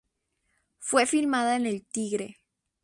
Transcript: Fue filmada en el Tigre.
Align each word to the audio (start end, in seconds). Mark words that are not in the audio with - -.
Fue 0.79 1.05
filmada 1.05 1.55
en 1.57 1.67
el 1.67 1.85
Tigre. 1.85 2.37